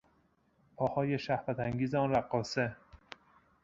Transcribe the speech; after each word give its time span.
پاهای 0.75 1.19
شهوتانگیز 1.19 1.95
آن 1.95 2.11
رقاصه 2.11 2.75